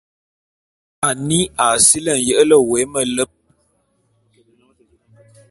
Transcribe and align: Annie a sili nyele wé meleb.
Annie 1.07 1.43
a 1.65 1.67
sili 1.87 2.13
nyele 2.25 2.57
wé 2.69 2.79
meleb. 2.93 3.31